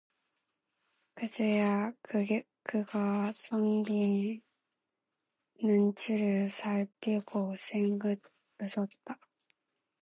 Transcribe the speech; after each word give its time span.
그제야 1.13 1.91
그가 2.63 3.31
선비의 3.31 4.41
눈치를 5.63 6.49
살피고 6.49 7.55
생긋 7.55 8.19
웃었다. 8.59 9.19